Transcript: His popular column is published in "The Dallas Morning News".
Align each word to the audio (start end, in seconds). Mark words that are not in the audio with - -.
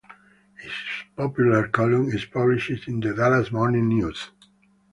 His 0.59 0.71
popular 1.15 1.67
column 1.67 2.09
is 2.11 2.25
published 2.25 2.87
in 2.87 3.01
"The 3.01 3.13
Dallas 3.13 3.51
Morning 3.51 3.87
News". 3.87 4.31